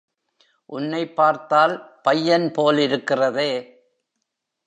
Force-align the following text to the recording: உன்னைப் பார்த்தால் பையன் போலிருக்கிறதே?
உன்னைப் 0.65 1.15
பார்த்தால் 1.15 1.75
பையன் 2.01 2.51
போலிருக்கிறதே? 2.51 3.51